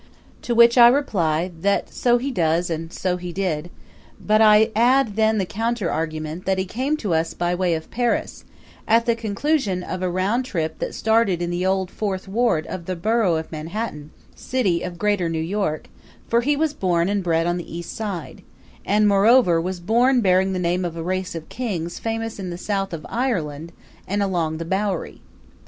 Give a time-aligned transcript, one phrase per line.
[0.41, 3.69] To which I reply that so he does and so he did;
[4.19, 7.91] but I add then the counter argument that he came to us by way of
[7.91, 8.43] Paris,
[8.87, 12.87] at the conclusion of a round trip that started in the old Fourth Ward of
[12.87, 15.87] the Borough of Manhattan, city of Greater New York;
[16.27, 18.41] for he was born and bred on the East Side
[18.83, 22.57] and, moreover, was born bearing the name of a race of kings famous in the
[22.57, 23.71] south of Ireland
[24.07, 25.21] and along the Bowery.